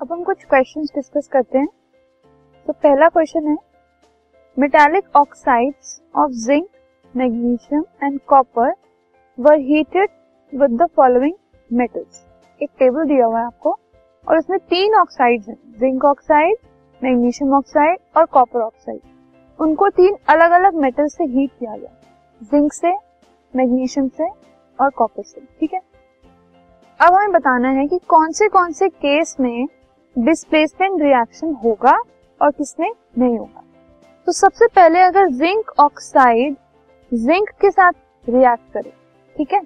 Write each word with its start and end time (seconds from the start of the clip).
कुछ 0.00 0.44
questions 0.44 0.90
discuss 0.94 1.28
करते 1.28 1.58
हैं। 1.58 1.68
तो 2.66 2.72
पहला 2.72 3.08
क्वेश्चन 3.08 3.46
है 3.46 3.56
metallic 4.56 5.16
oxides 5.16 6.00
of 6.16 6.30
zinc 6.30 6.66
magnesium 7.14 7.84
and 8.02 8.18
copper 8.26 8.72
were 9.38 9.58
heated 9.60 10.08
with 10.52 10.82
the 10.82 10.86
following 10.96 11.34
metals 11.70 12.24
एक 12.60 12.70
टेबल 12.78 13.04
दिया 13.04 13.26
हुआ 13.26 13.38
है 13.38 13.46
आपको, 13.46 13.70
और 14.26 14.38
उसमें 14.38 14.58
तीन 14.60 14.94
ऑक्साइड्स 14.94 15.48
हैं 15.48 15.56
जिंक 15.80 16.04
ऑक्साइड 16.04 16.56
मैग्नीशियम 17.02 17.54
ऑक्साइड 17.54 17.98
और 18.16 18.24
कॉपर 18.26 18.60
ऑक्साइड 18.60 19.00
उनको 19.58 19.88
तीन 19.88 20.16
अलग 20.28 20.50
अलग 20.50 20.74
मेटल 20.74 21.08
से 21.08 21.24
हीट 21.24 21.50
किया 21.58 21.76
गया 21.76 21.90
जिंक 22.42 22.72
से 22.72 22.92
मैग्नीशियम 23.54 24.08
से 24.08 24.28
और 24.78 24.90
कॉपर 24.90 25.22
से, 25.22 25.40
ठीक 25.60 25.74
है? 25.74 25.80
अब 27.00 27.14
हमें 27.14 27.32
बताना 27.32 27.70
है 27.70 27.86
कि 27.86 27.98
कौन 28.08 28.32
से 28.32 28.48
कौन 28.48 28.72
से 28.72 28.88
केस 28.88 29.36
में 29.40 29.66
डिस्प्लेसमेंट 30.18 31.00
रिएक्शन 31.02 31.52
होगा 31.64 31.96
और 32.40 32.50
किसमें 32.50 32.90
नहीं 33.18 33.38
होगा। 33.38 33.62
तो 34.26 34.32
सबसे 34.32 34.66
पहले 34.66 35.00
अगर 35.00 35.28
जिंक 35.34 35.70
ऑक्साइड 35.80 36.56
जिंक 37.12 37.50
के 37.60 37.70
साथ 37.70 37.92
रिएक्ट 38.26 38.72
करे, 38.72 38.92
ठीक 39.36 39.52
है? 39.52 39.60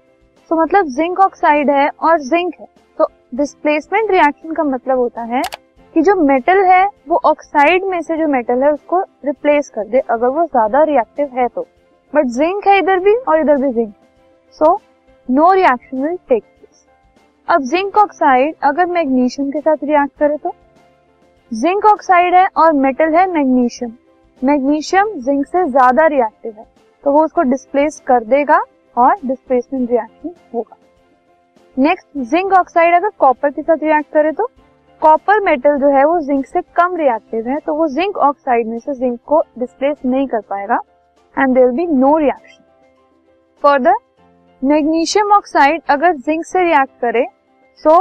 तो 0.51 0.56
मतलब 0.56 0.87
जिंक 0.88 1.20
ऑक्साइड 1.20 1.70
है 1.70 1.88
और 2.01 2.19
जिंक 2.20 2.55
है। 2.61 2.66
तो 2.98 3.06
डिस्प्लेसमेंट 3.34 4.11
रिएक्शन 4.11 4.52
का 4.52 4.65
मतलब 4.65 4.98
होता 4.98 5.23
है 5.25 5.42
कि 5.95 6.02
जो 6.02 6.15
मेटल 6.16 6.64
है, 6.64 6.84
वो 7.09 7.20
ऑक्साइड 7.25 7.84
में 7.84 8.00
से 8.03 8.16
जो 8.19 8.28
मेटल 8.28 8.62
है, 8.62 8.73
उसको 8.73 9.00
रिप्लेस 9.27 9.70
कर 9.70 9.84
दे, 9.84 9.98
अगर 10.00 10.28
वो 10.28 10.45
ज़्यादा 10.47 10.83
रिएक्टिव 10.84 11.39
है 11.39 11.48
तो। 11.48 11.66
बट 12.12 12.27
जिंक 12.30 12.66
है 12.66 12.78
इधर 12.78 12.98
भी 12.98 13.14
और 13.19 13.41
इधर 13.41 13.56
भी 13.56 13.73
zinc 13.73 13.95
so 14.55 14.78
no 15.28 15.53
reaction 15.53 16.03
will 16.03 16.16
take 16.28 16.42
अब 17.48 17.62
जिंक 17.65 17.97
ऑक्साइड 17.98 18.55
अगर 18.65 18.87
मैग्नीशियम 18.87 19.51
के 19.51 19.61
साथ 19.61 19.77
रिएक्ट 19.85 20.19
करे 20.19 20.37
तो? 20.37 20.53
जिंक 21.51 21.84
ऑक्साइड 21.87 22.34
है 22.34 22.47
और 22.57 22.73
मेटल 22.75 23.15
है 23.15 23.27
मैग्नीशियम। 23.31 23.93
मैग्नीशियम 24.43 25.11
जिंक 25.21 25.47
से 25.47 25.65
ज़्यादा 25.67 26.07
रिएक्टिव 26.07 26.53
है 26.59 26.65
तो 27.05 27.12
वो 27.12 27.25
उसको 27.25 27.43
डिस्प्लेस 27.51 28.01
कर 28.07 28.25
देगा 28.27 28.59
और 28.97 29.15
डिस्प्लेसमेंट 29.25 29.91
रिएक्शन 29.91 30.34
होगा। 30.55 30.77
नेक्स्ट 31.77 32.07
जिंक 32.31 32.53
ऑक्साइड 32.53 32.95
अगर 32.95 33.11
कॉपर 33.19 33.51
के 33.51 33.62
साथ 33.62 33.83
रिएक्ट 33.83 34.12
करे 34.12 34.33
तो? 34.33 34.49
कॉपर 35.03 35.41
मेटल 35.45 35.79
जो 35.79 35.89
है 35.91 36.05
वो 36.05 36.19
जिंक 36.27 36.47
से 36.47 36.61
कम 36.77 36.97
रिएक्टिव 36.97 37.49
है 37.49 37.59
तो 37.59 37.75
वो 37.75 37.89
जिंक 37.95 38.17
ऑक्साइड 38.21 38.67
में 38.67 38.79
से 38.79 38.95
जिंक 38.95 39.19
को 39.27 39.43
डिस्प्लेस 39.59 39.97
नहीं 40.05 40.27
कर 40.29 40.41
पाएगा 40.51 40.81
and 41.37 41.55
there 41.55 41.71
be 41.73 41.87
no 41.89 42.17
reaction 42.19 42.65
further 43.65 43.95
magnesium 44.63 45.31
oxide 45.33 45.83
अगर 45.91 46.13
जिंक 46.17 46.45
से 46.47 46.63
रिएक्ट 46.65 47.01
करे 47.01 47.25
तो 47.81 47.95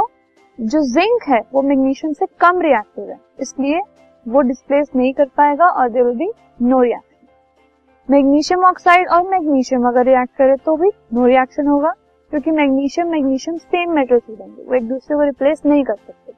जो 0.58 0.80
जिंक 0.88 1.22
है, 1.28 1.40
वो 1.52 1.62
मैग्नीशियम 1.62 2.12
से 2.12 2.26
कम 2.40 2.60
रिएक्टिव 2.60 3.08
है 3.10 3.16
इसलिए 3.40 3.80
वो 4.26 4.40
डिस्प्लेस 4.42 4.90
नहीं 4.96 5.12
कर 5.14 5.24
पाएगा 5.36 5.68
और 5.70 5.88
there 5.90 6.04
will 6.04 6.16
be 6.16 6.30
no 6.62 6.80
reaction 6.82 7.26
magnesium 8.08 8.64
oxide 8.64 9.08
और 9.08 9.22
मैग्नीशियम 9.30 9.88
अगर 9.88 10.04
रिएक्ट 10.06 10.36
करे 10.38 10.56
तो 10.56 10.76
भी 10.76 10.90
नो 11.14 11.26
रिएक्शन 11.26 11.66
होगा, 11.68 11.90
क्योंकि 12.32 12.50
मैग्नीशियम 12.52 13.10
मैग्नीशियम 13.10 13.56
सेम 13.58 13.92
मेटल 13.94 14.20
बनेंगे 14.20 14.62
वो 14.62 14.74
एक 14.74 14.88
दूसरे 14.88 15.16
को 15.16 15.22
रिप्लेस 15.24 15.62
नहीं 15.66 15.84
कर 15.84 15.96
सकते। 15.96 16.32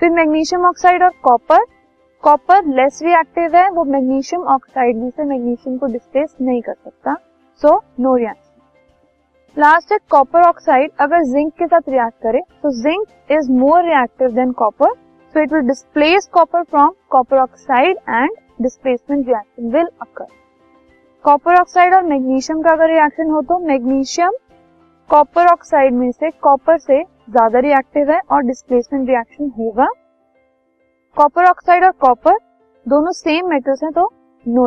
फिर 0.00 0.10
मैग्नीशियम 0.12 0.66
ऑक्साइड 0.66 1.02
और 1.02 1.12
कॉपर 1.24 1.64
कॉपर 2.22 2.66
लेस 2.76 3.00
रिएक्टिव 3.02 3.56
है, 3.56 3.68
वो 3.70 3.84
मैग्नीशियम 3.86 4.42
ऑक्साइड 4.54 5.02
भी 5.02 5.10
से 5.10 5.24
मैग्नीशियम 5.24 5.78
को 5.78 5.86
डिस्प्लेस 5.88 6.34
नहीं 6.40 6.62
कर 6.62 6.74
सकता। 6.74 7.16
सो 7.62 7.80
नो 8.00 8.16
रिएक्शन 8.16 8.43
लास्ट 9.56 9.92
है 9.92 9.98
कॉपर 10.10 10.42
ऑक्साइड 10.42 10.90
अगर 11.00 11.22
जिंक 11.24 11.52
के 11.52 11.66
साथ 11.66 11.88
रिएक्ट 11.88 12.22
करे 12.22 12.40
तो 12.62 12.70
zinc 12.82 13.32
is 13.32 13.50
more 13.52 13.82
reactive 13.84 14.30
than 14.34 14.52
copper 14.52 14.92
so 15.34 15.42
it 15.42 15.52
will 15.52 15.66
displace 15.68 16.26
copper 16.32 16.62
from 16.62 16.94
copper 17.10 17.38
oxide 17.38 17.96
and 18.08 18.30
displacement 18.62 19.26
reaction 19.26 19.70
will 19.72 19.88
occur 20.02 20.26
copper 21.24 21.60
oxide 21.60 21.94
और 21.94 22.02
मैग्नीशियम 22.02 22.62
का 22.62 22.70
अगर 22.70 22.88
रिएक्शन 22.88 23.30
हो 23.30 23.42
तो 23.42 23.58
मैग्नीशियम 23.58 24.32
कॉपर 25.10 25.46
ऑक्साइड 25.46 25.94
में 25.94 26.10
से 26.12 26.30
कॉपर 26.42 26.78
से 26.78 27.02
ज़्यादा 27.02 27.58
रिएक्टिव 27.58 28.10
है 28.10 28.20
और 28.30 28.42
डिस्प्लेसमेंट 28.42 29.08
रिएक्शन 29.08 29.52
होगा. 29.58 29.86
कॉपर 31.16 31.44
ऑक्साइड 31.44 31.84
और 31.84 31.90
कॉपर 32.00 32.38
दोनों 32.86 33.12
सेम 33.12 33.48
मेटल्स 33.50 33.82
हैं 33.82 33.92
तो 33.92 34.10
no 34.46 34.66